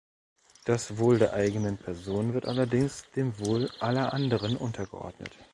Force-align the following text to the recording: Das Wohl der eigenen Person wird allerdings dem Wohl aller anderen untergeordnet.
Das 0.65 0.97
Wohl 0.97 1.19
der 1.19 1.33
eigenen 1.33 1.77
Person 1.77 2.33
wird 2.33 2.47
allerdings 2.47 3.05
dem 3.15 3.37
Wohl 3.37 3.69
aller 3.79 4.15
anderen 4.15 4.57
untergeordnet. 4.57 5.37